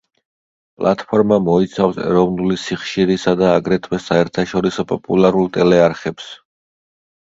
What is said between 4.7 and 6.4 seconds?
პოპულარულ ტელეარხებს.